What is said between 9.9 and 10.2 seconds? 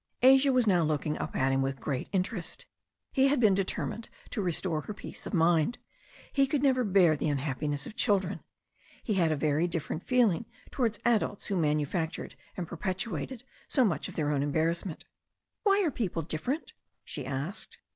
A NEW ZEALAND RIVER 6^ different